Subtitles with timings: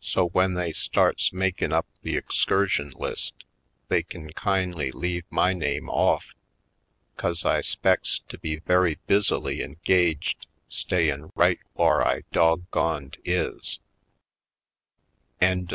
[0.00, 3.44] So, w'en they starts makin' up the excursion list
[3.88, 6.32] they kin kin'ly leave my name off,
[7.18, 13.78] 'cause I 'spects to be very busily engaged stayin' right whar I dog goned isl"
[15.42, 15.66] A